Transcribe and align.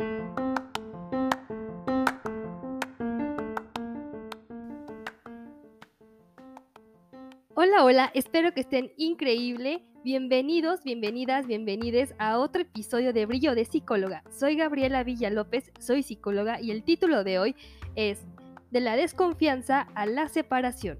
Hola, 0.00 0.36
hola, 7.82 8.08
espero 8.14 8.54
que 8.54 8.60
estén 8.60 8.92
increíble. 8.96 9.82
Bienvenidos, 10.04 10.84
bienvenidas, 10.84 11.48
bienvenides 11.48 12.14
a 12.20 12.38
otro 12.38 12.62
episodio 12.62 13.12
de 13.12 13.26
Brillo 13.26 13.56
de 13.56 13.64
Psicóloga. 13.64 14.22
Soy 14.30 14.54
Gabriela 14.54 15.02
Villa 15.02 15.30
López, 15.30 15.72
soy 15.80 16.04
psicóloga 16.04 16.60
y 16.60 16.70
el 16.70 16.84
título 16.84 17.24
de 17.24 17.40
hoy 17.40 17.56
es 17.96 18.24
De 18.70 18.80
la 18.80 18.94
desconfianza 18.94 19.88
a 19.96 20.06
la 20.06 20.28
separación. 20.28 20.96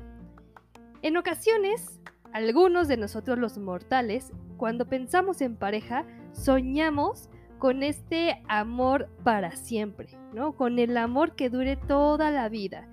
En 1.02 1.16
ocasiones, 1.16 2.00
algunos 2.32 2.88
de 2.88 2.96
nosotros 2.96 3.38
los 3.38 3.58
mortales, 3.58 4.32
cuando 4.56 4.88
pensamos 4.88 5.40
en 5.40 5.54
pareja, 5.54 6.04
soñamos 6.32 7.30
con 7.58 7.82
este 7.82 8.42
amor 8.48 9.08
para 9.24 9.52
siempre, 9.52 10.08
¿no? 10.32 10.54
Con 10.54 10.78
el 10.78 10.96
amor 10.96 11.34
que 11.34 11.50
dure 11.50 11.76
toda 11.76 12.30
la 12.30 12.48
vida 12.48 12.88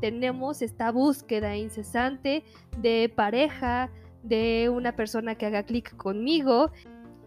tenemos 0.00 0.62
esta 0.62 0.90
búsqueda 0.90 1.56
incesante 1.56 2.44
de 2.78 3.12
pareja, 3.14 3.90
de 4.22 4.70
una 4.72 4.94
persona 4.94 5.34
que 5.36 5.46
haga 5.46 5.62
clic 5.62 5.96
conmigo 5.96 6.70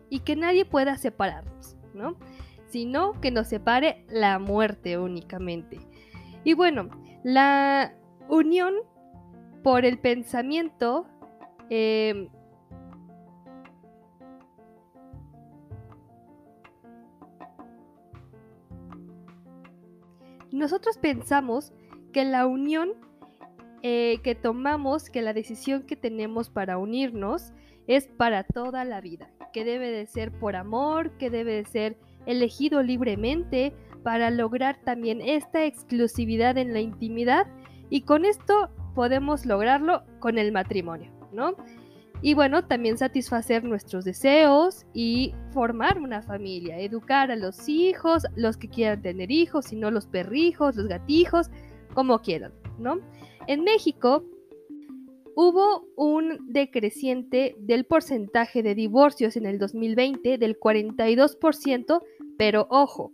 y 0.10 0.20
que 0.20 0.36
nadie 0.36 0.66
pueda 0.66 0.98
separarnos, 0.98 1.76
¿no? 1.94 2.18
Sino 2.68 3.20
que 3.20 3.32
nos 3.32 3.48
separe 3.48 4.06
la 4.10 4.40
muerte 4.40 4.98
únicamente. 4.98 5.80
Y 6.44 6.54
bueno, 6.54 6.90
la 7.24 7.94
unión 8.30 8.74
por 9.64 9.86
el 9.86 10.00
pensamiento 10.00 11.06
em, 11.70 12.30
nosotros 20.52 20.98
pensamos 20.98 21.74
que 22.12 22.26
la 22.26 22.46
unión 22.46 22.92
eh, 23.84 24.20
que 24.24 24.36
tomamos, 24.36 25.10
que 25.10 25.22
la 25.22 25.34
decisión 25.34 25.84
que 25.84 25.96
tenemos 25.96 26.50
para 26.50 26.78
unirnos 26.78 27.52
es 27.88 28.08
para 28.08 28.44
toda 28.44 28.86
la 28.86 29.02
vida, 29.02 29.32
que 29.54 29.66
debe 29.66 29.90
de 29.90 30.06
ser 30.06 30.32
por 30.32 30.56
amor, 30.56 31.18
que 31.18 31.30
debe 31.30 31.54
de 31.54 31.66
ser 31.66 31.98
elegido 32.28 32.84
libremente 32.84 33.74
para 34.04 34.30
lograr 34.30 34.80
también 34.84 35.20
esta 35.22 35.66
exclusividad 35.66 36.58
en 36.58 36.74
la 36.74 36.80
intimidad 36.80 37.48
y 37.90 38.02
con 38.02 38.26
esto 38.26 38.70
podemos 38.94 39.46
lograrlo 39.46 40.04
con 40.20 40.38
el 40.38 40.52
matrimonio, 40.52 41.12
¿no? 41.32 41.56
Y 42.22 42.36
bueno, 42.36 42.66
también 42.66 42.98
satisfacer 42.98 43.64
nuestros 43.64 44.06
deseos 44.06 44.86
y 44.94 45.34
formar 45.52 46.00
una 46.00 46.22
familia, 46.22 46.80
educar 46.80 47.32
a 47.32 47.36
los 47.36 47.68
hijos, 47.68 48.24
los 48.36 48.58
que 48.58 48.70
quieran 48.70 49.02
tener 49.02 49.32
hijos, 49.32 49.66
si 49.66 49.76
no 49.76 49.90
los 49.90 50.06
perrijos, 50.06 50.76
los 50.76 50.88
gatijos, 50.88 51.50
como 51.96 52.20
quieran, 52.20 52.54
¿no? 52.78 53.00
En 53.48 53.64
México 53.64 54.24
hubo 55.36 55.88
un 55.96 56.40
decreciente 56.48 57.56
del 57.58 57.86
porcentaje 57.86 58.62
de 58.62 58.76
divorcios 58.76 59.36
en 59.36 59.46
el 59.46 59.58
2020 59.58 60.38
del 60.38 60.60
42%, 60.60 62.02
pero 62.38 62.68
ojo, 62.70 63.12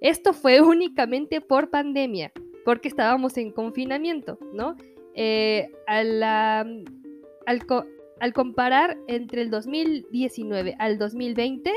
esto 0.00 0.32
fue 0.32 0.60
únicamente 0.62 1.40
por 1.40 1.70
pandemia, 1.70 2.32
porque 2.64 2.88
estábamos 2.88 3.36
en 3.36 3.52
confinamiento, 3.52 4.38
¿no? 4.52 4.76
Eh, 5.14 5.70
al, 5.86 6.24
comparar 8.30 8.96
entre 9.08 9.42
el 9.42 9.50
2019 9.50 10.76
al 10.78 10.98
2020, 10.98 11.72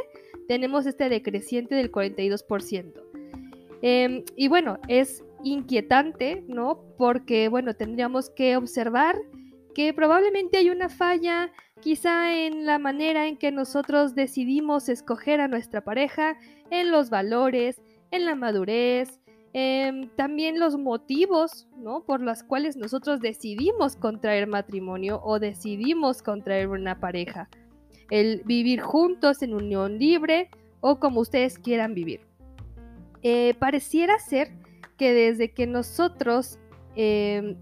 tenemos 0.47 0.85
este 0.85 1.09
decreciente 1.09 1.73
del 1.73 1.91
42%. 1.91 3.01
Em, 3.81 4.23
y 4.35 4.47
bueno, 4.47 4.77
es 4.87 5.23
inquietante, 5.43 6.43
¿no? 6.47 6.83
Porque, 6.97 7.49
bueno, 7.49 7.75
tendríamos 7.75 8.29
que 8.29 8.57
observar 8.57 9.17
que 9.73 9.93
probablemente 9.93 10.57
hay 10.57 10.69
una 10.69 10.89
falla 10.89 11.51
quizá 11.81 12.33
en 12.33 12.65
la 12.65 12.79
manera 12.79 13.27
en 13.27 13.37
que 13.37 13.51
nosotros 13.51 14.15
decidimos 14.15 14.87
escoger 14.89 15.41
a 15.41 15.47
nuestra 15.47 15.83
pareja, 15.83 16.37
en 16.71 16.91
los 16.91 17.09
valores, 17.09 17.81
en 18.11 18.25
la 18.25 18.35
madurez, 18.35 19.19
también 20.17 20.59
los 20.59 20.77
motivos, 20.77 21.65
¿no? 21.77 22.03
Por 22.03 22.19
los 22.19 22.43
cuales 22.43 22.75
nosotros 22.75 23.21
decidimos 23.21 23.95
contraer 23.95 24.47
matrimonio 24.47 25.21
o 25.23 25.39
decidimos 25.39 26.21
contraer 26.21 26.67
una 26.67 26.99
pareja. 26.99 27.47
El 28.09 28.41
vivir 28.43 28.81
juntos 28.81 29.41
en 29.41 29.53
unión 29.53 29.97
libre 29.97 30.49
o 30.81 30.99
como 30.99 31.21
ustedes 31.21 31.57
quieran 31.57 31.93
vivir. 31.93 32.19
Eh, 33.23 33.55
pareciera 33.57 34.19
ser 34.19 34.51
que 34.97 35.13
desde 35.13 35.51
que 35.51 35.67
nosotros 35.67 36.59
em, 36.97 37.55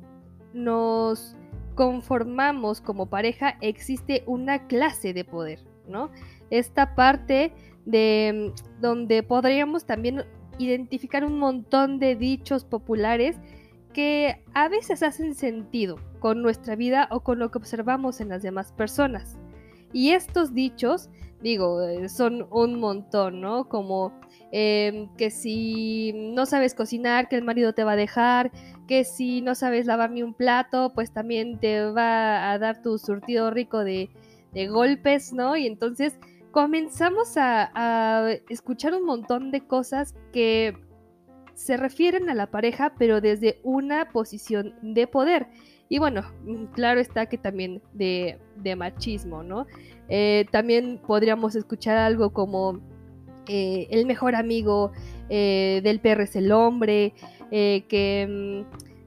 nos 0.54 1.36
conformamos 1.75 2.81
como 2.81 3.06
pareja 3.06 3.58
existe 3.62 4.24
una 4.25 4.68
clase 4.68 5.14
de 5.14 5.25
poder, 5.25 5.60
¿no? 5.88 6.10
Esta 6.50 6.96
parte 6.96 7.54
de 7.86 8.28
em, 8.28 8.54
donde 8.81 9.22
podríamos 9.22 9.86
también 9.86 10.24
identificar 10.58 11.25
un 11.25 11.40
montón 11.40 12.00
de 12.00 12.16
dichos 12.16 12.66
populares 12.66 13.38
que 13.94 14.41
a 14.53 14.69
veces 14.69 15.03
hacen 15.03 15.36
sentido 15.36 16.00
con 16.19 16.41
nuestra 16.41 16.75
vida 16.75 17.08
o 17.12 17.22
con 17.22 17.40
lo 17.40 17.52
que 17.52 17.59
observamos 17.59 18.22
en 18.22 18.30
las 18.30 18.41
demás 18.41 18.72
personas. 18.72 19.38
Y 19.92 20.12
estos 20.12 20.53
dichos, 20.53 21.09
digo, 21.42 21.84
eh, 21.84 22.09
son 22.09 22.47
un 22.50 22.80
montón, 22.80 23.42
¿no? 23.42 23.69
Como 23.69 24.12
Em, 24.56 25.09
que 25.18 25.31
si 25.31 26.13
no 26.13 26.46
sabes 26.46 26.75
cocinar, 26.75 27.28
que 27.28 27.36
el 27.36 27.44
marido 27.44 27.74
te 27.74 27.84
va 27.84 27.94
a 27.94 27.96
dejar, 27.96 28.52
que 28.88 29.03
si 29.03 29.42
no 29.42 29.56
sabes 29.56 29.88
lavar 29.88 30.12
ni 30.12 30.22
un 30.22 30.36
plato, 30.36 30.92
pues 30.94 31.12
también 31.12 31.58
te 31.58 31.84
va 31.86 32.52
a 32.52 32.59
dar 32.59 32.84
tu 32.84 33.00
surtido 33.00 33.50
rico 33.50 33.84
de, 33.84 34.12
golpes, 34.69 35.34
¿no? 35.34 35.58
Y 35.58 35.66
entonces 35.66 36.19
comenzamos 36.53 37.36
a, 37.36 38.30
escuchar 38.47 38.94
un 38.94 39.06
montón 39.06 39.50
de 39.50 39.66
cosas 39.66 40.14
que 40.31 40.78
se 41.56 41.78
refieren 41.78 42.30
a 42.30 42.36
la 42.36 42.52
pareja, 42.52 42.94
pero 42.97 43.22
desde 43.22 43.59
una 43.64 44.09
posición 44.12 44.75
de 44.84 45.08
poder. 45.08 45.47
Y 45.90 45.97
bueno, 45.97 46.24
claro 46.74 47.02
está 47.02 47.25
que 47.25 47.40
también 47.40 47.81
de, 47.94 48.38
machismo, 48.78 49.42
¿no? 49.42 49.66
Eh, 50.09 50.46
también 50.52 51.02
podríamos 51.06 51.56
escuchar 51.56 51.97
algo 51.97 52.31
como 52.31 52.80
eh, 53.47 53.88
el 53.90 54.06
mejor 54.06 54.36
amigo 54.36 54.92
eh, 55.30 55.81
del 55.84 56.00
perro 56.00 56.24
es 56.24 56.36
el 56.36 56.52
hombre, 56.52 57.13
que 57.50 58.66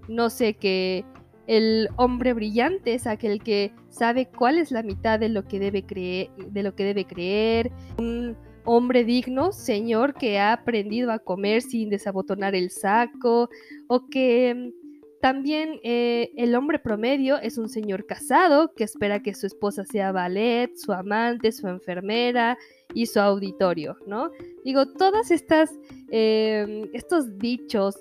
mm, 0.09 0.13
no 0.13 0.31
sé, 0.31 0.55
que 0.55 1.05
el 1.47 1.89
hombre 1.97 2.33
brillante 2.33 2.95
es 2.95 3.07
aquel 3.07 3.43
que 3.43 3.73
sabe 3.89 4.27
cuál 4.27 4.59
es 4.59 4.71
la 4.71 4.83
mitad 4.83 5.19
de 5.19 5.29
lo 5.29 5.45
que 5.45 5.59
debe 5.59 5.85
creer, 5.85 6.31
de 6.37 6.63
lo 6.63 6.75
que 6.75 6.85
debe 6.85 7.05
creer, 7.05 7.71
un 7.99 8.37
hombre 8.65 9.05
digno, 9.05 9.53
señor 9.53 10.15
que 10.15 10.39
ha 10.39 10.53
aprendido 10.53 11.13
a 11.13 11.21
comer 11.21 11.63
sin 11.63 11.89
desabotonar 11.89 12.55
el 12.55 12.71
saco, 12.71 13.49
o 13.87 14.07
que 14.09 14.55
mm, 14.55 14.87
también 15.21 15.81
eh, 15.83 16.31
el 16.37 16.55
hombre 16.55 16.79
promedio 16.79 17.39
es 17.39 17.59
un 17.59 17.69
señor 17.69 18.07
casado 18.07 18.75
que 18.75 18.85
espera 18.85 19.23
que 19.23 19.35
su 19.35 19.47
esposa 19.47 19.85
sea 19.85 20.13
ballet, 20.13 20.71
su 20.77 20.93
amante, 20.93 21.53
su 21.53 21.69
enfermera 21.69 22.59
y 22.95 23.07
su 23.07 23.21
auditorio, 23.21 23.97
¿no? 24.07 24.31
Digo, 24.65 24.87
todas 24.87 25.31
estas, 25.31 25.71
em, 26.11 26.89
estos 26.93 27.39
dichos 27.39 27.97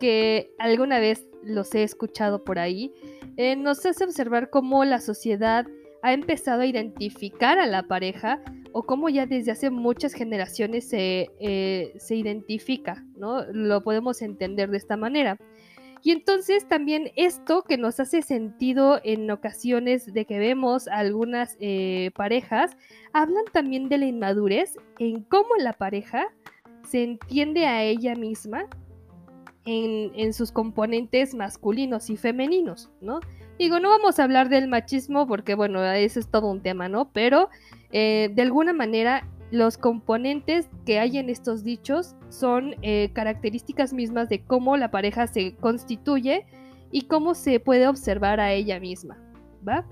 que 0.00 0.50
alguna 0.58 0.98
vez 1.00 1.28
los 1.48 1.74
he 1.74 1.82
escuchado 1.82 2.44
por 2.44 2.58
ahí, 2.58 2.92
eh, 3.36 3.56
nos 3.56 3.84
hace 3.84 4.04
observar 4.04 4.50
cómo 4.50 4.84
la 4.84 5.00
sociedad 5.00 5.66
ha 6.02 6.12
empezado 6.12 6.62
a 6.62 6.66
identificar 6.66 7.58
a 7.58 7.66
la 7.66 7.84
pareja 7.84 8.40
o 8.72 8.84
cómo 8.84 9.08
ya 9.08 9.26
desde 9.26 9.50
hace 9.50 9.70
muchas 9.70 10.12
generaciones 10.12 10.88
se, 10.88 11.30
eh, 11.40 11.92
se 11.98 12.14
identifica, 12.14 13.04
¿no? 13.16 13.44
Lo 13.52 13.82
podemos 13.82 14.22
entender 14.22 14.70
de 14.70 14.76
esta 14.76 14.96
manera. 14.96 15.38
Y 16.02 16.12
entonces 16.12 16.66
también 16.68 17.10
esto 17.16 17.62
que 17.62 17.76
nos 17.76 17.98
hace 17.98 18.22
sentido 18.22 19.00
en 19.02 19.30
ocasiones 19.30 20.12
de 20.12 20.24
que 20.26 20.38
vemos 20.38 20.86
algunas 20.88 21.56
eh, 21.60 22.12
parejas, 22.14 22.76
hablan 23.12 23.44
también 23.52 23.88
de 23.88 23.98
la 23.98 24.06
inmadurez 24.06 24.76
en 24.98 25.22
cómo 25.24 25.48
la 25.58 25.72
pareja 25.72 26.28
se 26.84 27.02
entiende 27.02 27.66
a 27.66 27.82
ella 27.82 28.14
misma 28.14 28.68
en, 29.64 30.32
sus 30.32 30.52
componentes 30.52 31.34
masculinos 31.34 32.10
y 32.10 32.16
femeninos, 32.16 32.90
¿no? 33.00 33.20
Digo, 33.58 33.80
no 33.80 33.90
vamos 33.90 34.18
a 34.18 34.24
hablar 34.24 34.48
del 34.48 34.68
machismo 34.68 35.26
porque, 35.26 35.54
bueno, 35.54 35.84
ese 35.84 36.20
es 36.20 36.28
todo 36.28 36.50
un 36.50 36.62
tema, 36.62 36.88
¿no? 36.88 37.10
Pero 37.12 37.48
eh, 37.90 38.30
de 38.34 38.42
alguna 38.42 38.72
manera 38.72 39.26
los 39.50 39.78
componentes 39.78 40.68
que 40.84 40.98
hay 40.98 41.18
en 41.18 41.30
estos 41.30 41.64
dichos 41.64 42.14
son 42.28 42.76
eh, 42.82 43.10
características 43.12 43.92
mismas 43.92 44.28
de 44.28 44.42
cómo 44.42 44.76
la 44.76 44.90
pareja 44.90 45.26
se 45.26 45.54
constituye 45.56 46.46
y 46.90 47.02
cómo 47.02 47.34
se 47.34 47.60
puede 47.60 47.88
observar 47.88 48.40
a 48.40 48.52
ella 48.52 48.80
misma, 48.80 49.18
¿va? 49.66 49.86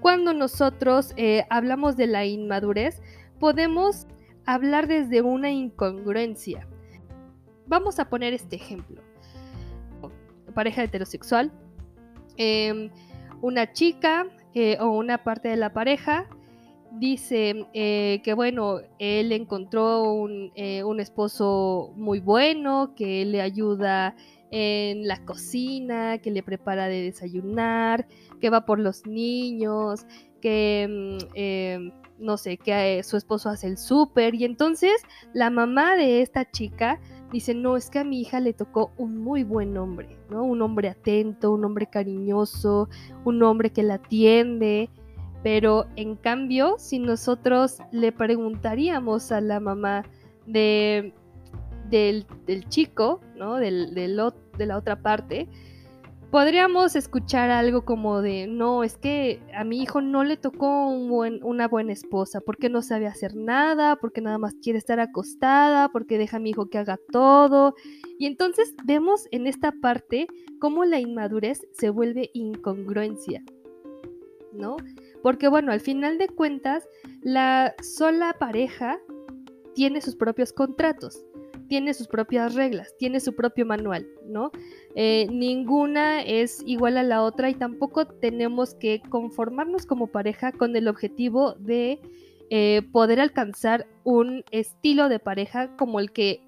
Cuando 0.00 0.32
nosotros 0.32 1.12
eh, 1.16 1.44
hablamos 1.50 1.96
de 1.96 2.06
la 2.06 2.24
inmadurez, 2.24 3.02
podemos 3.38 4.06
hablar 4.46 4.86
desde 4.86 5.20
una 5.22 5.50
incongruencia. 5.50 6.66
Vamos 7.70 8.00
a 8.00 8.10
poner 8.10 8.34
este 8.34 8.56
ejemplo. 8.56 9.00
Pareja 10.54 10.82
heterosexual. 10.82 11.52
Em, 12.36 12.90
una 13.42 13.72
chica 13.72 14.26
eh, 14.54 14.76
o 14.80 14.90
una 14.90 15.22
parte 15.22 15.50
de 15.50 15.56
la 15.56 15.72
pareja 15.72 16.28
dice 16.98 17.64
eh, 17.72 18.20
que 18.24 18.34
bueno, 18.34 18.80
él 18.98 19.30
encontró 19.30 20.02
un, 20.12 20.50
eh, 20.56 20.82
un, 20.82 20.98
esposo 20.98 21.92
muy 21.94 22.18
bueno, 22.18 22.92
que 22.96 23.24
le 23.24 23.40
ayuda 23.40 24.16
en 24.50 25.06
la 25.06 25.24
cocina, 25.24 26.18
que 26.18 26.32
le 26.32 26.42
prepara 26.42 26.88
de 26.88 27.02
desayunar, 27.02 28.08
que 28.40 28.50
va 28.50 28.66
por 28.66 28.80
los 28.80 29.06
niños, 29.06 30.06
que 30.40 30.88
mm, 30.88 31.24
em, 31.34 31.92
no 32.18 32.36
sé, 32.36 32.56
que 32.56 33.00
su 33.04 33.16
esposo 33.16 33.48
hace 33.48 33.68
el 33.68 33.78
súper 33.78 34.34
y 34.34 34.44
entonces 34.44 35.00
la 35.32 35.50
mamá 35.50 35.94
de 35.94 36.20
esta 36.20 36.50
chica 36.50 37.00
dice, 37.32 37.54
no, 37.54 37.76
es 37.76 37.90
que 37.90 38.00
a 38.00 38.04
mi 38.04 38.20
hija 38.20 38.40
le 38.40 38.52
tocó 38.52 38.92
un 38.96 39.18
muy 39.18 39.44
buen 39.44 39.76
hombre, 39.76 40.16
¿no? 40.30 40.44
Un 40.44 40.62
hombre 40.62 40.88
atento, 40.88 41.52
un 41.52 41.64
hombre 41.64 41.86
cariñoso, 41.86 42.88
un 43.24 43.42
hombre 43.42 43.70
que 43.70 43.82
la 43.82 43.94
atiende, 43.94 44.90
pero 45.42 45.86
en 45.96 46.16
cambio, 46.16 46.76
si 46.78 46.98
nosotros 46.98 47.78
le 47.92 48.12
preguntaríamos 48.12 49.32
a 49.32 49.40
la 49.40 49.60
mamá 49.60 50.04
de, 50.46 51.14
del, 51.88 52.26
chico, 52.68 53.20
¿no? 53.36 53.56
Del, 53.56 53.94
de 53.94 54.08
la 54.66 54.76
otra 54.76 55.00
parte, 55.00 55.48
podríamos 56.30 56.94
escuchar 56.94 57.50
algo 57.50 57.84
como 57.84 58.22
de, 58.22 58.46
no, 58.46 58.84
es 58.84 58.96
que 58.96 59.42
a 59.54 59.64
mi 59.64 59.82
hijo 59.82 60.00
no 60.00 60.22
le 60.24 60.36
tocó 60.36 60.88
una 60.88 61.68
buena 61.68 61.92
esposa, 61.92 62.40
porque 62.40 62.68
no 62.68 62.82
sabe 62.82 63.06
hacer 63.06 63.34
nada, 63.34 63.96
porque 63.96 64.20
nada 64.20 64.38
más 64.38 64.54
quiere 64.62 64.78
estar 64.78 65.00
acostada, 65.00 65.90
porque 65.90 66.18
deja 66.18 66.36
a 66.36 66.40
mi 66.40 66.50
hijo 66.50 66.70
que 66.70 66.78
haga 66.78 66.98
todo. 67.10 67.74
Y 68.18 68.26
entonces 68.26 68.74
vemos 68.84 69.26
en 69.32 69.46
esta 69.46 69.72
parte 69.72 70.28
cómo 70.60 70.84
la 70.84 71.00
inmadurez 71.00 71.66
se 71.72 71.90
vuelve 71.90 72.30
incongruencia, 72.32 73.42
¿no? 74.52 74.76
Porque 75.22 75.48
bueno, 75.48 75.72
al 75.72 75.80
final 75.80 76.18
de 76.18 76.28
cuentas, 76.28 76.88
la 77.22 77.74
sola 77.82 78.36
pareja 78.38 78.98
tiene 79.74 80.00
sus 80.00 80.16
propios 80.16 80.52
contratos 80.52 81.24
tiene 81.70 81.94
sus 81.94 82.08
propias 82.08 82.56
reglas, 82.56 82.96
tiene 82.98 83.20
su 83.20 83.36
propio 83.36 83.64
manual, 83.64 84.04
¿no? 84.26 84.50
Eh, 84.96 85.28
ninguna 85.30 86.20
es 86.20 86.64
igual 86.66 86.98
a 86.98 87.04
la 87.04 87.22
otra 87.22 87.48
y 87.48 87.54
tampoco 87.54 88.08
tenemos 88.08 88.74
que 88.74 89.00
conformarnos 89.08 89.86
como 89.86 90.08
pareja 90.08 90.50
con 90.50 90.74
el 90.74 90.88
objetivo 90.88 91.54
de 91.60 92.00
eh, 92.50 92.82
poder 92.90 93.20
alcanzar 93.20 93.86
un 94.02 94.42
estilo 94.50 95.08
de 95.08 95.20
pareja 95.20 95.76
como 95.76 96.00
el 96.00 96.10
que 96.10 96.40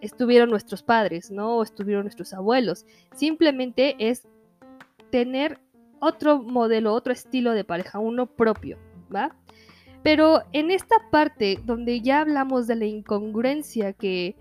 estuvieron 0.00 0.48
nuestros 0.48 0.82
padres, 0.82 1.30
¿no? 1.30 1.58
O 1.58 1.62
estuvieron 1.62 2.04
nuestros 2.04 2.32
abuelos. 2.32 2.86
Simplemente 3.14 3.94
es 3.98 4.26
tener 5.10 5.58
otro 6.00 6.42
modelo, 6.42 6.94
otro 6.94 7.12
estilo 7.12 7.52
de 7.52 7.64
pareja, 7.64 7.98
uno 7.98 8.24
propio, 8.24 8.78
¿va? 9.14 9.36
Pero 10.02 10.40
en 10.54 10.70
esta 10.70 10.96
parte 11.10 11.58
donde 11.62 12.00
ya 12.00 12.22
hablamos 12.22 12.66
de 12.66 12.76
la 12.76 12.86
incongruencia 12.86 13.92
que 13.92 14.34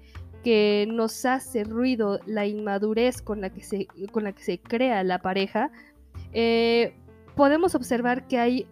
que 0.43 0.87
nos 0.89 1.25
hace 1.25 1.63
ruido 1.63 2.19
la 2.25 2.45
inmadurez 2.45 3.21
con 3.21 3.41
la 3.41 3.49
que 3.49 3.61
se, 3.61 3.87
con 4.11 4.23
la 4.23 4.33
que 4.33 4.43
se 4.43 4.59
crea 4.59 5.03
la 5.03 5.19
pareja, 5.19 5.71
eh, 6.33 6.93
podemos 7.35 7.75
observar 7.75 8.27
que 8.27 8.37
hay 8.37 8.67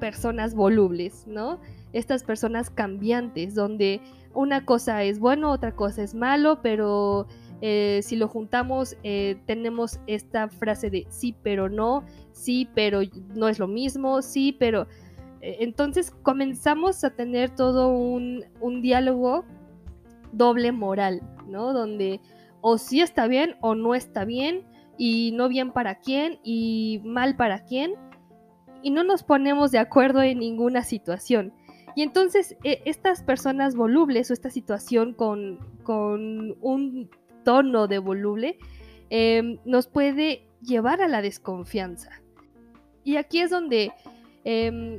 personas 0.00 0.54
volubles, 0.54 1.26
¿no? 1.26 1.60
Estas 1.92 2.22
personas 2.22 2.70
cambiantes, 2.70 3.54
donde 3.54 4.00
una 4.34 4.64
cosa 4.64 5.02
es 5.02 5.18
bueno, 5.18 5.50
otra 5.50 5.74
cosa 5.74 6.02
es 6.02 6.14
malo, 6.14 6.60
pero 6.62 7.26
eh, 7.60 8.00
si 8.02 8.16
lo 8.16 8.28
juntamos 8.28 8.96
eh, 9.02 9.40
tenemos 9.46 9.98
esta 10.06 10.48
frase 10.48 10.90
de 10.90 11.06
sí, 11.08 11.34
pero 11.42 11.68
no, 11.68 12.04
sí, 12.32 12.68
pero 12.74 13.00
no 13.34 13.48
es 13.48 13.58
lo 13.58 13.66
mismo, 13.66 14.22
sí, 14.22 14.56
pero... 14.58 14.86
entonces 15.40 16.10
comenzamos 16.22 17.04
a 17.04 17.10
tener 17.10 17.50
todo 17.50 17.88
un, 17.88 18.44
un 18.60 18.82
diálogo 18.82 19.44
doble 20.32 20.72
moral, 20.72 21.22
¿no? 21.46 21.72
Donde 21.72 22.20
o 22.60 22.78
sí 22.78 23.00
está 23.00 23.26
bien 23.26 23.56
o 23.60 23.74
no 23.74 23.94
está 23.94 24.24
bien, 24.24 24.66
y 24.98 25.30
no 25.32 25.48
bien 25.48 25.70
para 25.72 25.94
quién 26.00 26.40
y 26.42 27.00
mal 27.04 27.36
para 27.36 27.64
quién, 27.64 27.94
y 28.82 28.90
no 28.90 29.04
nos 29.04 29.22
ponemos 29.22 29.70
de 29.70 29.78
acuerdo 29.78 30.22
en 30.22 30.40
ninguna 30.40 30.82
situación. 30.82 31.54
Y 31.94 32.02
entonces 32.02 32.56
e, 32.64 32.82
estas 32.84 33.22
personas 33.22 33.74
volubles 33.74 34.30
o 34.30 34.34
esta 34.34 34.50
situación 34.50 35.14
con, 35.14 35.58
con 35.84 36.56
un 36.60 37.10
tono 37.44 37.86
de 37.86 37.98
voluble 37.98 38.58
em, 39.08 39.58
nos 39.64 39.86
puede 39.86 40.46
llevar 40.60 41.00
a 41.00 41.08
la 41.08 41.22
desconfianza. 41.22 42.10
Y 43.04 43.16
aquí 43.16 43.40
es 43.40 43.50
donde 43.50 43.92
em, 44.44 44.98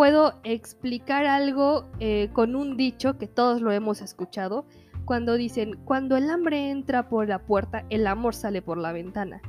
puedo 0.00 0.32
explicar 0.44 1.26
algo 1.26 1.84
eh, 1.98 2.30
con 2.32 2.56
un 2.56 2.78
dicho 2.78 3.18
que 3.18 3.26
todos 3.26 3.60
lo 3.60 3.70
hemos 3.70 4.00
escuchado, 4.00 4.64
cuando 5.04 5.34
dicen, 5.34 5.78
cuando 5.84 6.16
el 6.16 6.30
hambre 6.30 6.70
entra 6.70 7.10
por 7.10 7.28
la 7.28 7.40
puerta, 7.40 7.84
el 7.90 8.06
amor 8.06 8.34
sale 8.34 8.62
por 8.62 8.78
la 8.78 8.92
ventana. 8.92 9.42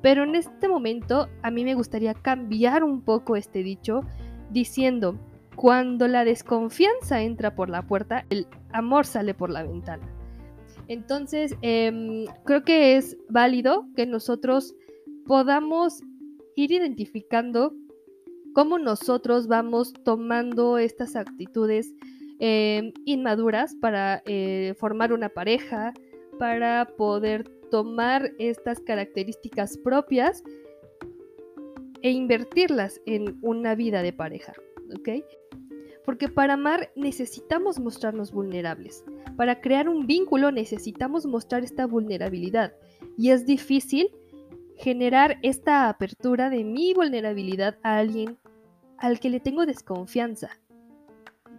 Pero 0.00 0.24
en 0.24 0.34
este 0.34 0.66
momento 0.66 1.28
a 1.42 1.50
mí 1.50 1.62
me 1.62 1.74
gustaría 1.74 2.14
cambiar 2.14 2.84
un 2.84 3.02
poco 3.02 3.36
este 3.36 3.62
dicho 3.62 4.00
diciendo, 4.48 5.18
cuando 5.56 6.08
la 6.08 6.24
desconfianza 6.24 7.20
entra 7.20 7.54
por 7.54 7.68
la 7.68 7.82
puerta, 7.82 8.24
el 8.30 8.46
amor 8.72 9.04
sale 9.04 9.34
por 9.34 9.50
la 9.50 9.62
ventana. 9.62 10.08
Entonces, 10.86 11.54
em, 11.60 12.24
creo 12.46 12.64
que 12.64 12.96
es 12.96 13.18
válido 13.28 13.86
que 13.94 14.06
nosotros 14.06 14.74
podamos 15.26 16.00
ir 16.56 16.72
identificando 16.72 17.74
cómo 18.54 18.78
nosotros 18.78 19.46
vamos 19.46 19.92
tomando 20.04 20.78
estas 20.78 21.16
actitudes 21.16 21.94
eh, 22.40 22.92
inmaduras 23.04 23.74
para 23.74 24.22
eh, 24.26 24.74
formar 24.78 25.12
una 25.12 25.28
pareja, 25.28 25.92
para 26.38 26.86
poder 26.96 27.48
tomar 27.70 28.32
estas 28.38 28.80
características 28.80 29.76
propias 29.78 30.42
e 32.02 32.10
invertirlas 32.10 33.00
en 33.06 33.38
una 33.42 33.74
vida 33.74 34.02
de 34.02 34.12
pareja, 34.12 34.52
¿ok? 34.96 35.24
Porque 36.04 36.28
para 36.28 36.54
amar 36.54 36.90
necesitamos 36.96 37.78
mostrarnos 37.78 38.32
vulnerables. 38.32 39.04
Para 39.36 39.60
crear 39.60 39.88
un 39.88 40.06
vínculo 40.06 40.50
necesitamos 40.52 41.26
mostrar 41.26 41.64
esta 41.64 41.86
vulnerabilidad. 41.86 42.72
Y 43.18 43.30
es 43.30 43.44
difícil 43.44 44.10
generar 44.78 45.38
esta 45.42 45.88
apertura 45.88 46.50
de 46.50 46.64
mi 46.64 46.94
vulnerabilidad 46.94 47.76
a 47.82 47.98
alguien 47.98 48.38
al 48.96 49.20
que 49.20 49.30
le 49.30 49.40
tengo 49.40 49.66
desconfianza. 49.66 50.50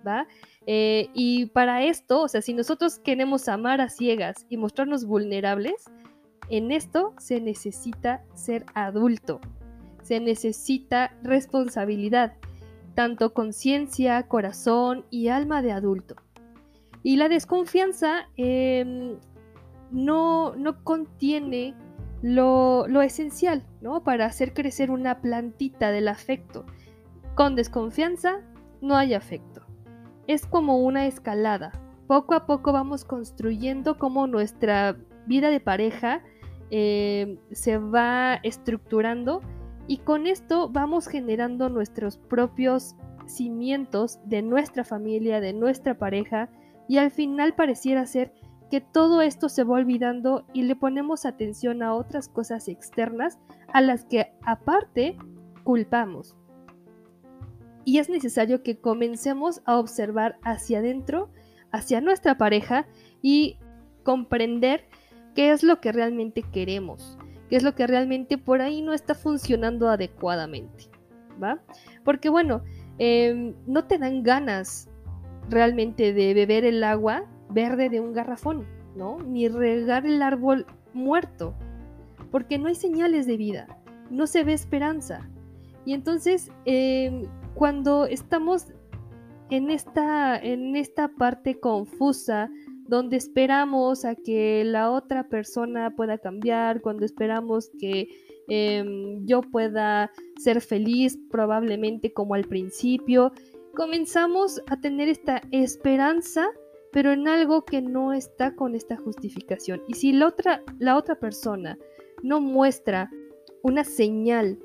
¿Va? 0.07 0.27
Eh, 0.65 1.09
y 1.13 1.47
para 1.47 1.83
esto, 1.83 2.23
o 2.23 2.27
sea, 2.27 2.41
si 2.41 2.53
nosotros 2.53 2.99
queremos 2.99 3.49
amar 3.49 3.81
a 3.81 3.89
ciegas 3.89 4.45
y 4.49 4.55
mostrarnos 4.55 5.05
vulnerables, 5.05 5.85
en 6.49 6.71
esto 6.71 7.13
se 7.19 7.41
necesita 7.41 8.23
ser 8.33 8.65
adulto, 8.73 9.41
se 10.01 10.19
necesita 10.19 11.15
responsabilidad, 11.21 12.33
tanto 12.95 13.33
conciencia, 13.33 14.23
corazón 14.27 15.05
y 15.09 15.27
alma 15.27 15.61
de 15.61 15.73
adulto. 15.73 16.15
Y 17.03 17.17
la 17.17 17.29
desconfianza 17.29 18.29
em, 18.37 19.17
no, 19.91 20.55
no 20.55 20.83
contiene 20.83 21.75
lo, 22.21 23.01
esencial, 23.01 23.65
¿no? 23.81 24.03
Para 24.03 24.25
hacer 24.25 24.53
crecer 24.53 24.91
una 24.91 25.21
plantita 25.21 25.91
del 25.91 26.07
afecto. 26.07 26.65
Con 27.35 27.55
desconfianza 27.55 28.41
no 28.81 28.95
hay 28.95 29.13
afecto. 29.13 29.65
Es 30.27 30.45
como 30.45 30.79
una 30.79 31.07
escalada. 31.07 31.71
Poco 32.07 32.33
a 32.33 32.45
poco 32.45 32.71
vamos 32.71 33.05
construyendo 33.05 33.97
cómo 33.97 34.27
nuestra 34.27 34.97
vida 35.25 35.49
de 35.49 35.59
pareja 35.59 36.23
eh, 36.71 37.39
se 37.51 37.77
va 37.77 38.35
estructurando 38.43 39.41
y 39.87 39.99
con 39.99 40.27
esto 40.27 40.69
vamos 40.69 41.07
generando 41.07 41.69
nuestros 41.69 42.17
propios 42.17 42.95
cimientos 43.25 44.19
de 44.25 44.41
nuestra 44.41 44.83
familia, 44.83 45.39
de 45.39 45.53
nuestra 45.53 45.97
pareja 45.97 46.49
y 46.87 46.97
al 46.97 47.11
final 47.11 47.53
pareciera 47.55 48.05
ser 48.05 48.33
que 48.69 48.81
todo 48.81 49.21
esto 49.21 49.49
se 49.49 49.63
va 49.63 49.75
olvidando 49.75 50.45
y 50.53 50.63
le 50.63 50.75
ponemos 50.75 51.25
atención 51.25 51.81
a 51.81 51.93
otras 51.93 52.29
cosas 52.29 52.67
externas 52.67 53.39
a 53.73 53.81
las 53.81 54.05
que 54.05 54.31
aparte 54.43 55.17
culpamos. 55.63 56.35
Y 57.85 57.97
es 57.97 58.09
necesario 58.09 58.61
que 58.61 58.77
comencemos 58.77 59.61
a 59.65 59.79
observar 59.79 60.37
hacia 60.43 60.79
adentro, 60.79 61.29
hacia 61.71 62.01
nuestra 62.01 62.37
pareja 62.37 62.85
y 63.21 63.57
comprender 64.03 64.85
qué 65.33 65.51
es 65.51 65.63
lo 65.63 65.81
que 65.81 65.91
realmente 65.91 66.43
queremos, 66.43 67.17
qué 67.49 67.55
es 67.55 67.63
lo 67.63 67.73
que 67.73 67.87
realmente 67.87 68.37
por 68.37 68.61
ahí 68.61 68.81
no 68.81 68.93
está 68.93 69.15
funcionando 69.15 69.89
adecuadamente, 69.89 70.89
¿va? 71.41 71.59
Porque 72.03 72.29
bueno, 72.29 72.63
em, 72.99 73.55
no 73.65 73.85
te 73.85 73.97
dan 73.97 74.23
ganas 74.23 74.89
realmente 75.49 76.13
de 76.13 76.33
beber 76.33 76.65
el 76.65 76.83
agua 76.83 77.25
verde 77.49 77.89
de 77.89 77.99
un 77.99 78.13
garrafón, 78.13 78.65
¿no? 78.95 79.19
Ni 79.19 79.47
regar 79.47 80.05
el 80.05 80.21
árbol 80.21 80.65
muerto, 80.93 81.55
porque 82.31 82.57
no 82.57 82.67
hay 82.67 82.75
señales 82.75 83.25
de 83.27 83.37
vida, 83.37 83.67
no 84.09 84.27
se 84.27 84.43
ve 84.43 84.53
esperanza. 84.53 85.29
Y 85.85 85.93
entonces, 85.93 86.51
em, 86.65 87.23
cuando 87.55 88.05
estamos 88.05 88.67
en 89.49 89.71
esta, 89.71 90.37
en 90.37 90.75
esta 90.75 91.07
parte 91.07 91.59
confusa, 91.59 92.49
donde 92.87 93.17
esperamos 93.17 94.03
a 94.03 94.15
que 94.15 94.63
la 94.65 94.91
otra 94.91 95.27
persona 95.29 95.95
pueda 95.95 96.17
cambiar, 96.17 96.81
cuando 96.81 97.05
esperamos 97.05 97.69
que 97.79 98.07
em, 98.47 99.25
yo 99.25 99.41
pueda 99.41 100.11
ser 100.37 100.59
feliz, 100.59 101.19
probablemente 101.29 102.11
como 102.13 102.33
al 102.33 102.45
principio, 102.45 103.31
comenzamos 103.75 104.61
a 104.67 104.79
tener 104.81 105.07
esta 105.07 105.41
esperanza, 105.51 106.49
pero 106.91 107.11
en 107.11 107.27
algo 107.27 107.65
que 107.65 107.81
no 107.81 108.13
está 108.13 108.55
con 108.55 108.75
esta 108.75 108.97
justificación. 108.97 109.81
Y 109.87 109.93
si 109.95 110.11
la 110.11 110.27
otra, 110.27 110.63
la 110.79 110.97
otra 110.97 111.15
persona 111.15 111.77
no 112.23 112.41
muestra 112.41 113.11
una 113.61 113.83
señal 113.83 114.59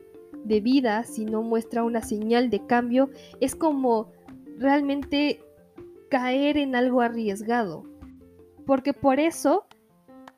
de 0.45 0.61
vida, 0.61 1.03
si 1.05 1.25
no 1.25 1.43
muestra 1.43 1.85
una 1.85 2.03
señal 2.03 2.51
de 2.51 2.67
cambio, 2.67 3.11
es 3.41 3.55
como 3.55 4.13
realmente 4.59 5.43
caer 6.09 6.59
en 6.59 6.75
algo 6.77 7.01
arriesgado. 7.01 7.85
Porque 8.67 8.93
por 8.93 9.21
eso 9.21 9.67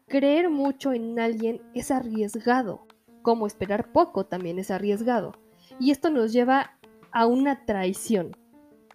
creer 0.06 0.50
mucho 0.50 0.92
en 0.92 1.18
alguien 1.18 1.60
es 1.74 1.90
arriesgado, 1.90 2.86
como 3.22 3.46
esperar 3.46 3.92
poco 3.92 4.26
también 4.26 4.58
es 4.58 4.70
arriesgado. 4.70 5.32
Y 5.80 5.90
esto 5.90 6.10
nos 6.10 6.32
lleva 6.32 6.78
a 7.12 7.26
una 7.26 7.64
traición, 7.66 8.36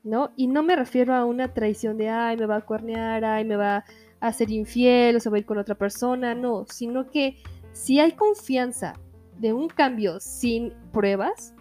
¿no? 0.04 0.32
Y 0.36 0.48
no 0.48 0.64
me 0.64 0.76
refiero 0.76 1.14
a 1.14 1.26
una 1.26 1.54
traición 1.54 1.98
de, 1.98 2.10
ay, 2.10 2.38
me 2.38 2.46
va 2.46 2.58
a 2.58 2.66
cuernear, 2.66 3.24
ay, 3.24 3.46
me 3.46 3.56
va 3.56 3.86
a 4.20 4.34
ser 4.34 4.52
infiel 4.52 5.16
o 5.16 5.20
se 5.20 5.30
va 5.30 5.38
a 5.38 5.40
ir 5.40 5.46
con 5.46 5.58
otra 5.58 5.76
persona, 5.76 6.36
no, 6.36 6.66
sino 6.70 7.10
que 7.10 7.38
si 7.72 8.00
hay 8.00 8.14
confianza 8.14 8.94
de 9.40 9.54
un 9.54 9.68
cambio 9.68 10.20
sin 10.20 10.74
pruebas, 10.92 11.54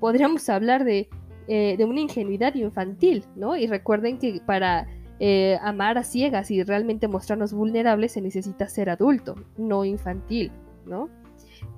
podríamos 0.00 0.48
hablar 0.48 0.84
de, 0.84 1.08
eh, 1.46 1.76
de 1.76 1.84
una 1.84 2.00
ingenuidad 2.00 2.54
infantil, 2.54 3.24
¿no? 3.36 3.56
Y 3.56 3.66
recuerden 3.66 4.18
que 4.18 4.40
para 4.44 4.86
eh, 5.20 5.58
amar 5.62 5.98
a 5.98 6.04
ciegas 6.04 6.50
y 6.50 6.62
realmente 6.62 7.08
mostrarnos 7.08 7.52
vulnerables 7.52 8.12
se 8.12 8.20
necesita 8.20 8.68
ser 8.68 8.90
adulto, 8.90 9.34
no 9.56 9.84
infantil, 9.84 10.52
¿no? 10.84 11.08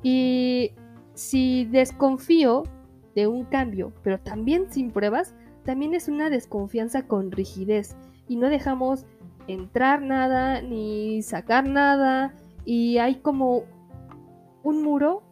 Y 0.03 0.73
si 1.15 1.65
desconfío 1.67 2.65
de 3.15 3.27
un 3.27 3.45
cambio, 3.45 3.93
pero 4.03 4.19
también 4.19 4.71
sin 4.71 4.91
pruebas, 4.91 5.35
también 5.65 5.95
es 5.95 6.09
una 6.09 6.31
desconfianza 6.31 7.07
con 7.07 7.31
rigidez 7.31 7.97
y 8.29 8.37
no 8.37 8.49
dejamos 8.49 9.07
entrar 9.47 10.03
nada 10.03 10.63
ni 10.63 11.23
sacar 11.23 11.69
nada 11.69 12.35
y 12.65 12.99
hay 12.99 13.17
como 13.17 13.65
un 14.63 14.83
muro 14.83 15.23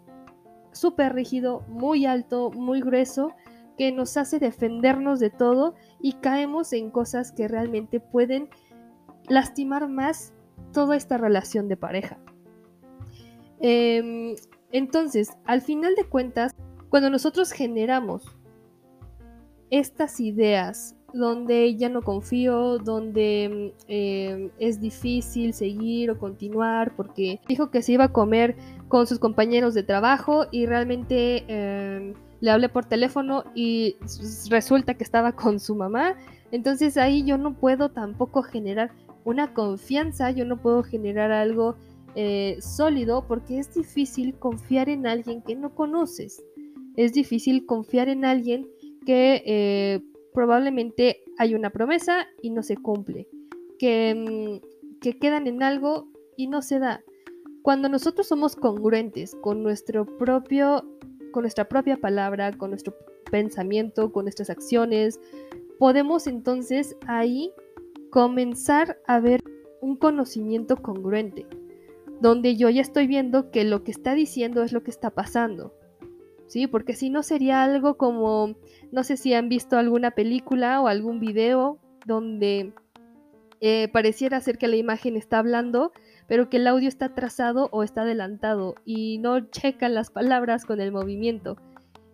súper 0.72 1.14
rígido, 1.14 1.62
muy 1.68 2.06
alto, 2.06 2.50
muy 2.50 2.80
grueso, 2.80 3.32
que 3.76 3.92
nos 3.92 4.16
hace 4.16 4.38
defendernos 4.38 5.20
de 5.20 5.30
todo 5.30 5.74
y 6.00 6.14
caemos 6.14 6.72
en 6.72 6.90
cosas 6.90 7.32
que 7.32 7.46
realmente 7.46 8.00
pueden 8.00 8.48
lastimar 9.28 9.88
más 9.88 10.32
toda 10.72 10.96
esta 10.96 11.16
relación 11.16 11.68
de 11.68 11.76
pareja. 11.76 12.18
Em, 13.60 14.34
entonces, 14.72 15.30
al 15.44 15.62
final 15.62 15.94
de 15.94 16.04
cuentas, 16.04 16.54
cuando 16.90 17.10
nosotros 17.10 17.52
generamos 17.52 18.36
estas 19.70 20.20
ideas 20.20 20.94
donde 21.12 21.74
ya 21.76 21.88
no 21.88 22.02
confío, 22.02 22.78
donde 22.78 23.72
em, 23.88 24.50
es 24.58 24.80
difícil 24.80 25.54
seguir 25.54 26.10
o 26.10 26.18
continuar 26.18 26.94
porque 26.96 27.40
dijo 27.48 27.70
que 27.70 27.82
se 27.82 27.92
iba 27.92 28.04
a 28.04 28.12
comer 28.12 28.56
con 28.88 29.06
sus 29.06 29.18
compañeros 29.18 29.74
de 29.74 29.82
trabajo 29.82 30.46
y 30.50 30.66
realmente 30.66 31.44
em, 31.48 32.14
le 32.40 32.50
hablé 32.50 32.68
por 32.68 32.84
teléfono 32.84 33.44
y 33.54 33.96
resulta 34.50 34.94
que 34.94 35.04
estaba 35.04 35.32
con 35.32 35.60
su 35.60 35.74
mamá. 35.74 36.14
Entonces 36.52 36.96
ahí 36.96 37.24
yo 37.24 37.38
no 37.38 37.54
puedo 37.54 37.90
tampoco 37.90 38.42
generar 38.42 38.92
una 39.24 39.52
confianza, 39.54 40.30
yo 40.30 40.44
no 40.44 40.56
puedo 40.60 40.82
generar 40.82 41.32
algo 41.32 41.76
eh, 42.14 42.58
sólido 42.60 43.26
porque 43.26 43.58
es 43.58 43.74
difícil 43.74 44.34
confiar 44.38 44.88
en 44.88 45.06
alguien 45.06 45.42
que 45.42 45.54
no 45.54 45.74
conoces. 45.74 46.42
Es 46.96 47.12
difícil 47.12 47.66
confiar 47.66 48.08
en 48.08 48.24
alguien 48.24 48.66
que 49.08 49.42
eh, 49.46 50.02
probablemente 50.34 51.22
hay 51.38 51.54
una 51.54 51.70
promesa 51.70 52.26
y 52.42 52.50
no 52.50 52.62
se 52.62 52.76
cumple. 52.76 53.26
Que, 53.78 54.14
mm, 54.14 54.98
que 55.00 55.18
quedan 55.18 55.46
en 55.46 55.62
algo 55.62 56.08
y 56.36 56.48
no 56.48 56.60
se 56.60 56.78
da. 56.78 57.02
Cuando 57.62 57.88
nosotros 57.88 58.28
somos 58.28 58.54
congruentes 58.54 59.34
con 59.40 59.62
nuestro 59.62 60.04
propio 60.18 60.84
con 61.32 61.42
nuestra 61.42 61.70
propia 61.70 61.96
palabra, 61.96 62.52
con 62.52 62.68
nuestro 62.68 62.94
pensamiento, 63.30 64.12
con 64.12 64.26
nuestras 64.26 64.50
acciones, 64.50 65.18
podemos 65.78 66.26
entonces 66.26 66.94
ahí 67.06 67.50
comenzar 68.10 68.98
a 69.06 69.20
ver 69.20 69.42
un 69.80 69.96
conocimiento 69.96 70.76
congruente, 70.76 71.46
donde 72.20 72.56
yo 72.56 72.68
ya 72.68 72.82
estoy 72.82 73.06
viendo 73.06 73.50
que 73.50 73.64
lo 73.64 73.84
que 73.84 73.90
está 73.90 74.14
diciendo 74.14 74.62
es 74.62 74.72
lo 74.72 74.82
que 74.82 74.90
está 74.90 75.08
pasando. 75.08 75.77
¿Sí? 76.48 76.66
Porque 76.66 76.94
si 76.94 77.10
no 77.10 77.22
sería 77.22 77.62
algo 77.62 77.96
como, 77.96 78.56
no 78.90 79.04
sé 79.04 79.16
si 79.16 79.34
han 79.34 79.48
visto 79.48 79.76
alguna 79.78 80.10
película 80.10 80.80
o 80.80 80.88
algún 80.88 81.20
video 81.20 81.78
donde 82.06 82.72
eh, 83.60 83.88
pareciera 83.92 84.40
ser 84.40 84.56
que 84.56 84.66
la 84.66 84.76
imagen 84.76 85.16
está 85.16 85.38
hablando, 85.38 85.92
pero 86.26 86.48
que 86.48 86.56
el 86.56 86.66
audio 86.66 86.88
está 86.88 87.14
trazado 87.14 87.68
o 87.70 87.82
está 87.82 88.02
adelantado 88.02 88.74
y 88.84 89.18
no 89.18 89.40
checan 89.50 89.94
las 89.94 90.10
palabras 90.10 90.64
con 90.64 90.80
el 90.80 90.90
movimiento. 90.90 91.56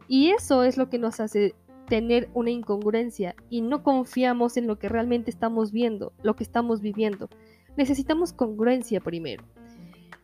Y 0.09 0.31
eso 0.31 0.65
es 0.65 0.77
lo 0.77 0.91
que 0.91 0.99
nos 0.99 1.21
hace 1.21 1.55
tener 1.89 2.29
una 2.35 2.51
incongruencia 2.51 3.35
y 3.51 3.61
no 3.61 3.83
confiamos 3.83 4.57
en 4.57 4.67
lo 4.67 4.79
que 4.79 4.89
realmente 4.89 5.31
estamos 5.31 5.71
viendo, 5.71 6.13
lo 6.23 6.35
que 6.35 6.45
estamos 6.45 6.81
viviendo. 6.81 7.29
Necesitamos 7.77 8.33
congruencia 8.33 9.01
primero. 9.01 9.45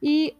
Y 0.00 0.37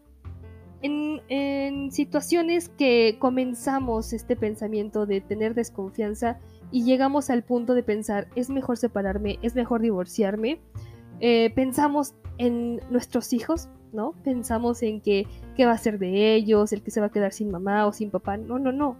en, 0.81 1.91
situaciones 1.91 2.69
que 2.69 3.17
comenzamos 3.19 4.13
este 4.13 4.35
pensamiento 4.35 5.05
de 5.05 5.21
tener 5.21 5.53
desconfianza 5.53 6.39
y 6.71 6.83
llegamos 6.83 7.29
al 7.29 7.43
punto 7.43 7.73
de 7.73 7.83
pensar, 7.83 8.27
es 8.35 8.49
mejor 8.49 8.77
separarme, 8.77 9.39
es 9.41 9.55
mejor 9.55 9.81
divorciarme, 9.81 10.61
eh, 11.19 11.51
pensamos 11.53 12.15
en 12.37 12.79
nuestros 12.89 13.33
hijos, 13.33 13.69
¿no? 13.91 14.13
Pensamos 14.23 14.81
en 14.81 15.01
que 15.01 15.27
qué 15.55 15.65
va 15.65 15.73
a 15.73 15.77
ser 15.77 15.99
de 15.99 16.33
ellos, 16.33 16.71
el 16.73 16.81
que 16.81 16.91
se 16.91 17.01
va 17.01 17.07
a 17.07 17.11
quedar 17.11 17.33
sin 17.33 17.51
mamá 17.51 17.85
o 17.85 17.93
sin 17.93 18.09
papá. 18.09 18.37
No, 18.37 18.57
no, 18.57 18.71
no. 18.71 18.97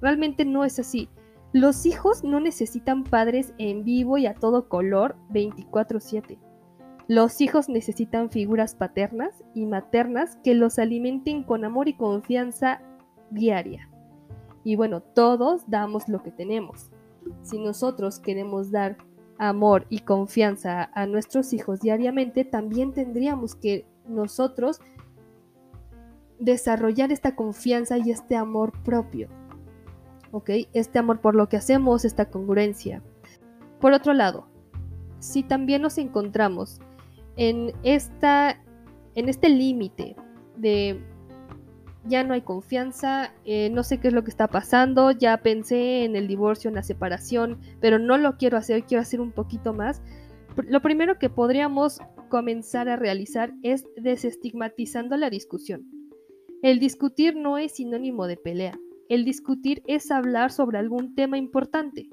Realmente 0.00 0.44
no 0.44 0.64
es 0.64 0.78
así. 0.78 1.08
Los 1.52 1.84
hijos 1.84 2.24
no 2.24 2.40
necesitan 2.40 3.04
padres 3.04 3.52
en 3.58 3.84
vivo 3.84 4.18
y 4.18 4.26
a 4.26 4.34
todo 4.34 4.68
color 4.68 5.16
24/7. 5.30 6.38
Los 7.10 7.40
hijos 7.40 7.68
necesitan 7.68 8.30
figuras 8.30 8.76
paternas 8.76 9.42
y 9.52 9.66
maternas 9.66 10.36
que 10.44 10.54
los 10.54 10.78
alimenten 10.78 11.42
con 11.42 11.64
amor 11.64 11.88
y 11.88 11.94
confianza 11.94 12.82
diaria. 13.32 13.90
Y 14.62 14.76
bueno, 14.76 15.00
todos 15.00 15.68
damos 15.68 16.08
lo 16.08 16.22
que 16.22 16.30
tenemos. 16.30 16.92
Si 17.42 17.58
nosotros 17.58 18.20
queremos 18.20 18.70
dar 18.70 18.96
amor 19.38 19.86
y 19.88 20.02
confianza 20.02 20.88
a 20.94 21.06
nuestros 21.06 21.52
hijos 21.52 21.80
diariamente, 21.80 22.44
también 22.44 22.92
tendríamos 22.92 23.56
que 23.56 23.86
nosotros 24.06 24.80
desarrollar 26.38 27.10
esta 27.10 27.34
confianza 27.34 27.98
y 27.98 28.12
este 28.12 28.36
amor 28.36 28.70
propio. 28.84 29.26
¿Ok? 30.30 30.50
Este 30.74 31.00
amor 31.00 31.20
por 31.20 31.34
lo 31.34 31.48
que 31.48 31.56
hacemos, 31.56 32.04
esta 32.04 32.30
congruencia. 32.30 33.02
Por 33.80 33.94
otro 33.94 34.12
lado, 34.12 34.46
si 35.18 35.42
también 35.42 35.82
nos 35.82 35.98
encontramos 35.98 36.80
en, 37.40 37.72
esta, 37.84 38.62
en 39.14 39.30
este 39.30 39.48
límite 39.48 40.14
de 40.58 41.02
ya 42.04 42.22
no 42.22 42.34
hay 42.34 42.42
confianza, 42.42 43.32
eh, 43.46 43.70
no 43.70 43.82
sé 43.82 43.98
qué 43.98 44.08
es 44.08 44.14
lo 44.14 44.24
que 44.24 44.30
está 44.30 44.46
pasando, 44.46 45.10
ya 45.10 45.38
pensé 45.38 46.04
en 46.04 46.16
el 46.16 46.28
divorcio, 46.28 46.68
en 46.68 46.74
la 46.74 46.82
separación, 46.82 47.58
pero 47.80 47.98
no 47.98 48.18
lo 48.18 48.36
quiero 48.36 48.58
hacer, 48.58 48.84
quiero 48.84 49.00
hacer 49.00 49.22
un 49.22 49.32
poquito 49.32 49.72
más. 49.72 50.02
Lo 50.68 50.82
primero 50.82 51.18
que 51.18 51.30
podríamos 51.30 52.00
comenzar 52.28 52.90
a 52.90 52.96
realizar 52.96 53.54
es 53.62 53.86
desestigmatizando 53.96 55.16
la 55.16 55.30
discusión. 55.30 55.86
El 56.62 56.78
discutir 56.78 57.36
no 57.36 57.56
es 57.56 57.72
sinónimo 57.72 58.26
de 58.26 58.36
pelea, 58.36 58.78
el 59.08 59.24
discutir 59.24 59.82
es 59.86 60.10
hablar 60.10 60.52
sobre 60.52 60.76
algún 60.76 61.14
tema 61.14 61.38
importante. 61.38 62.10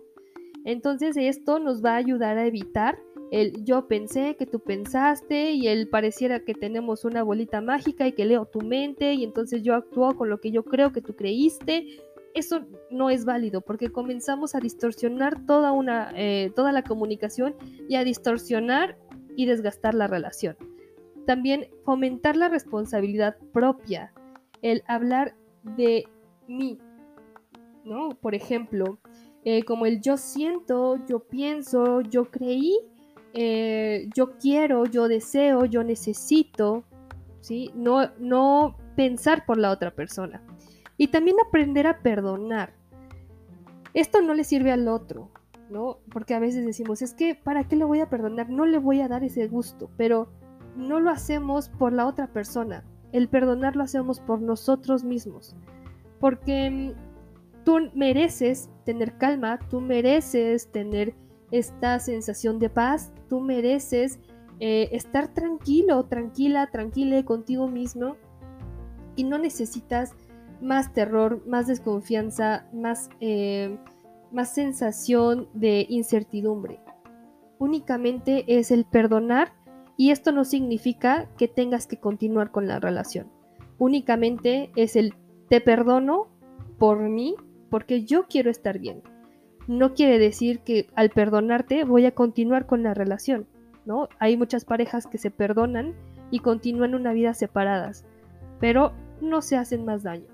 Entonces 0.64 1.18
esto 1.18 1.60
nos 1.60 1.84
va 1.84 1.94
a 1.94 1.98
ayudar 1.98 2.38
a 2.38 2.46
evitar 2.46 2.98
el 3.32 3.64
yo 3.66 3.88
pensé 3.88 4.36
que 4.38 4.46
tú 4.46 4.60
pensaste 4.60 5.52
y 5.52 5.68
el 5.68 5.90
pareciera 5.90 6.40
que 6.40 6.54
tenemos 6.54 7.04
una 7.04 7.24
bolita 7.24 7.62
mágica 7.62 8.08
y 8.08 8.14
que 8.14 8.26
leo 8.26 8.46
tu 8.46 8.62
mente 8.62 9.14
y 9.14 9.24
entonces 9.24 9.64
yo 9.64 9.76
actúo 9.76 10.16
con 10.16 10.30
lo 10.30 10.40
que 10.40 10.52
yo 10.52 10.64
creo 10.64 10.92
que 10.94 11.02
tú 11.02 11.16
creíste. 11.16 11.86
eso 12.34 12.66
no 12.92 13.10
es 13.10 13.26
válido 13.26 13.62
porque 13.62 13.90
comenzamos 13.90 14.56
a 14.56 14.60
distorsionar 14.60 15.46
toda, 15.46 15.72
una, 15.72 16.12
eh, 16.16 16.52
toda 16.56 16.72
la 16.72 16.84
comunicación 16.84 17.56
y 17.90 17.96
a 17.96 18.04
distorsionar 18.04 18.98
y 19.36 19.46
desgastar 19.46 19.94
la 19.94 20.08
relación. 20.08 20.56
También 21.26 21.68
fomentar 21.84 22.38
la 22.38 22.48
responsabilidad 22.48 23.38
propia, 23.52 24.14
el 24.62 24.84
hablar 24.88 25.36
de 25.76 26.06
mí, 26.48 26.80
¿no? 27.84 28.10
Por 28.10 28.36
ejemplo, 28.36 29.00
eh, 29.44 29.64
como 29.64 29.86
el 29.86 30.02
yo 30.02 30.18
siento, 30.18 30.98
yo 31.08 31.20
pienso, 31.20 32.02
yo 32.02 32.32
creí, 32.32 32.78
eh, 33.34 34.10
yo 34.16 34.38
quiero, 34.38 34.86
yo 34.86 35.08
deseo, 35.08 35.66
yo 35.66 35.84
necesito, 35.84 36.84
¿sí? 37.42 37.72
No, 37.76 38.10
no 38.20 38.78
pensar 38.96 39.46
por 39.46 39.58
la 39.58 39.72
otra 39.72 39.92
persona. 39.92 40.42
Y 40.98 41.08
también 41.08 41.38
aprender 41.46 41.88
a 41.88 42.00
perdonar. 42.02 42.74
Esto 43.94 44.22
no 44.22 44.34
le 44.34 44.44
sirve 44.44 44.72
al 44.72 44.88
otro, 44.88 45.30
¿no? 45.70 46.00
Porque 46.12 46.34
a 46.34 46.40
veces 46.40 46.66
decimos, 46.66 47.02
es 47.02 47.14
que, 47.14 47.36
¿para 47.36 47.68
qué 47.68 47.76
le 47.76 47.86
voy 47.86 48.00
a 48.00 48.10
perdonar? 48.10 48.50
No 48.50 48.66
le 48.66 48.80
voy 48.80 49.02
a 49.02 49.08
dar 49.08 49.24
ese 49.24 49.48
gusto, 49.48 49.90
pero 49.98 50.30
no 50.76 51.00
lo 51.00 51.10
hacemos 51.10 51.70
por 51.70 51.94
la 51.94 52.06
otra 52.08 52.28
persona. 52.28 52.84
El 53.12 53.30
perdonar 53.30 53.76
lo 53.76 53.84
hacemos 53.84 54.20
por 54.20 54.42
nosotros 54.42 55.04
mismos. 55.04 55.56
Porque 56.20 56.70
mm, 56.70 57.64
tú 57.64 57.78
mereces 57.94 58.70
tener 58.86 59.18
calma, 59.18 59.60
tú 59.70 59.82
mereces 59.82 60.72
tener 60.72 61.16
esta 61.51 62.00
sensación 62.00 62.60
de 62.60 62.70
paz, 62.70 63.12
tú 63.30 63.39
mereces 63.39 64.20
eh, 64.60 64.89
estar 64.92 65.34
tranquilo, 65.34 66.06
tranquila, 66.06 66.68
tranquila 66.72 67.24
contigo 67.24 67.68
mismo 67.68 68.16
y 69.16 69.24
no 69.24 69.38
necesitas 69.38 70.13
más 70.62 70.94
terror, 70.94 71.44
más 71.48 71.68
desconfianza, 71.68 72.68
más, 72.74 73.10
eh, 73.20 73.77
más 74.32 74.54
sensación 74.54 75.48
de 75.54 75.86
incertidumbre. 75.89 76.80
Únicamente 77.60 78.46
es 78.48 78.72
el 78.72 78.86
perdonar 78.86 79.54
y 79.96 80.12
esto 80.12 80.32
no 80.32 80.46
significa 80.46 81.30
que 81.38 81.48
tengas 81.48 81.88
que 81.88 81.98
continuar 81.98 82.51
con 82.51 82.68
la 82.68 82.80
relación. 82.80 83.32
Únicamente 83.77 84.72
es 84.75 84.96
el 84.96 85.13
te 85.50 85.62
perdono 85.62 86.27
por 86.77 87.00
mí 87.00 87.36
porque 87.70 88.04
yo 88.04 88.27
quiero 88.27 88.50
estar 88.50 88.80
bien. 88.80 89.01
No 89.68 89.94
quiere 89.94 90.18
decir 90.18 90.60
que 90.60 90.88
al 90.96 91.10
perdonarte 91.10 91.84
voy 91.84 92.06
a 92.06 92.16
continuar 92.16 92.66
con 92.66 92.84
la 92.84 92.94
relación, 92.94 93.48
¿no? 93.86 94.08
Hay 94.20 94.38
muchas 94.38 94.64
parejas 94.64 95.08
que 95.08 95.18
se 95.18 95.30
perdonan 95.30 95.94
y 96.32 96.40
continúan 96.40 96.96
una 96.96 97.14
vida 97.14 97.34
separadas, 97.34 98.06
pero 98.60 98.94
no 99.22 99.42
se 99.42 99.58
hacen 99.58 99.86
más 99.86 100.04
daño 100.04 100.28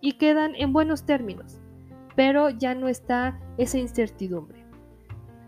y 0.00 0.12
quedan 0.12 0.54
en 0.56 0.72
buenos 0.72 1.04
términos, 1.04 1.60
pero 2.14 2.50
ya 2.50 2.74
no 2.74 2.88
está 2.88 3.40
esa 3.56 3.78
incertidumbre. 3.78 4.64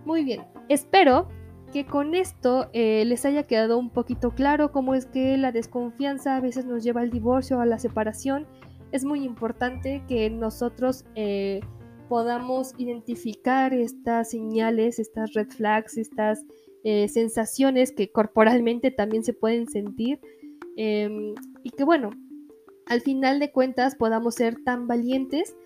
Muy 0.05 0.25
bien, 0.25 0.43
espero 0.69 1.29
que 1.73 1.85
con 1.87 2.15
esto 2.15 2.71
eh, 2.73 3.05
les 3.05 3.25
haya 3.25 3.43
quedado 3.43 3.79
un 3.79 3.91
poquito 3.91 4.31
claro 4.31 4.73
cómo 4.73 4.95
es 4.95 5.07
que 5.07 5.37
la 5.37 5.53
desconfianza 5.53 6.37
a 6.37 6.41
veces 6.41 6.65
nos 6.65 6.83
lleva 6.83 7.03
al 7.03 7.11
divorcio 7.11 7.59
o 7.59 7.61
a 7.61 7.67
la 7.67 7.79
separación. 7.79 8.47
Es 8.91 9.05
muy 9.05 9.25
importante 9.25 10.03
que 10.09 10.31
nosotros 10.31 11.05
eh, 11.15 11.61
podamos 12.09 12.73
identificar 12.79 13.75
estas 13.75 14.31
señales, 14.31 14.99
estas 14.99 15.33
red 15.35 15.49
flags, 15.49 15.97
estas 15.97 16.45
eh, 16.85 17.09
sensaciones 17.09 17.93
que 17.93 18.11
corporalmente 18.11 18.91
también 18.91 19.25
se 19.25 19.33
pueden 19.33 19.69
sentir 19.69 20.21
em, 20.77 21.35
y 21.63 21.71
que 21.71 21.85
bueno, 21.85 22.11
al 22.87 23.01
final 23.03 23.39
de 23.39 23.53
cuentas 23.53 23.95
podamos 23.95 24.37
ser 24.37 24.63
tan 24.65 24.87
valientes 24.87 25.57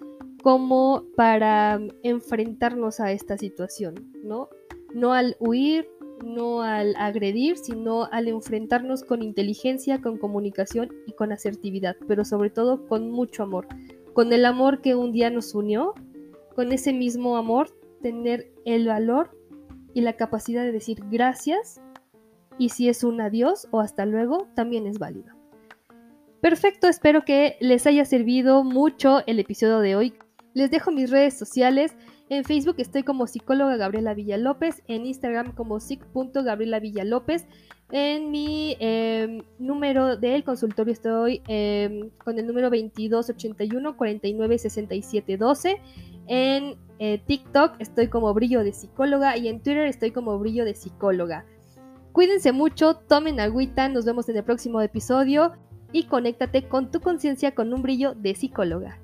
como 0.42 1.04
para 1.16 1.80
enfrentarnos 2.02 2.98
a 2.98 3.12
esta 3.12 3.38
situación, 3.38 4.10
¿no? 4.24 4.48
No 4.92 5.12
al 5.12 5.36
huir, 5.38 5.88
no 6.24 6.62
al 6.62 6.94
agredir, 6.96 7.56
sino 7.56 8.04
al 8.10 8.28
enfrentarnos 8.28 9.04
con 9.04 9.22
inteligencia, 9.22 10.00
con 10.00 10.18
comunicación 10.18 10.90
y 11.06 11.12
con 11.12 11.32
asertividad, 11.32 11.96
pero 12.08 12.24
sobre 12.24 12.50
todo 12.50 12.86
con 12.88 13.10
mucho 13.10 13.42
amor, 13.42 13.66
con 14.12 14.32
el 14.32 14.44
amor 14.44 14.80
que 14.80 14.94
un 14.94 15.12
día 15.12 15.30
nos 15.30 15.54
unió, 15.54 15.94
con 16.54 16.72
ese 16.72 16.92
mismo 16.92 17.36
amor, 17.36 17.70
tener 18.02 18.52
el 18.64 18.86
valor 18.86 19.36
y 19.94 20.00
la 20.00 20.14
capacidad 20.14 20.62
de 20.62 20.72
decir 20.72 21.02
gracias 21.10 21.80
y 22.58 22.70
si 22.70 22.88
es 22.88 23.04
un 23.04 23.20
adiós 23.20 23.68
o 23.70 23.80
hasta 23.80 24.06
luego, 24.06 24.48
también 24.54 24.86
es 24.86 24.98
válido. 24.98 25.34
Perfecto, 26.40 26.88
espero 26.88 27.24
que 27.24 27.56
les 27.60 27.86
haya 27.86 28.04
servido 28.04 28.64
mucho 28.64 29.20
el 29.26 29.38
episodio 29.38 29.78
de 29.78 29.96
hoy. 29.96 30.14
Les 30.54 30.70
dejo 30.70 30.90
mis 30.90 31.10
redes 31.10 31.38
sociales. 31.38 31.96
En 32.28 32.44
Facebook 32.44 32.76
estoy 32.78 33.02
como 33.02 33.26
psicóloga 33.26 33.76
Gabriela 33.76 34.14
Villalópez, 34.14 34.82
en 34.88 35.06
Instagram 35.06 35.54
como 35.54 35.80
psic.gabriela 35.80 36.80
Villalópez. 36.80 37.46
En 37.90 38.30
mi 38.30 38.76
em, 38.80 39.42
número 39.58 40.16
del 40.16 40.44
consultorio 40.44 40.92
estoy 40.92 41.42
em, 41.46 42.10
con 42.24 42.38
el 42.38 42.46
número 42.46 42.70
2281 42.70 43.96
49 43.96 44.58
En 46.26 46.76
eh, 46.98 47.22
TikTok 47.26 47.76
estoy 47.78 48.08
como 48.08 48.32
brillo 48.32 48.62
de 48.62 48.72
psicóloga 48.72 49.36
y 49.36 49.48
en 49.48 49.62
Twitter 49.62 49.86
estoy 49.86 50.12
como 50.12 50.38
brillo 50.38 50.64
de 50.64 50.74
psicóloga. 50.74 51.44
Cuídense 52.12 52.52
mucho, 52.52 52.94
tomen 52.94 53.40
agüita, 53.40 53.88
nos 53.88 54.04
vemos 54.04 54.28
en 54.28 54.36
el 54.36 54.44
próximo 54.44 54.80
episodio 54.80 55.52
y 55.92 56.04
conéctate 56.04 56.68
con 56.68 56.90
tu 56.90 57.00
conciencia 57.00 57.54
con 57.54 57.72
un 57.72 57.82
brillo 57.82 58.14
de 58.14 58.34
psicóloga. 58.34 58.98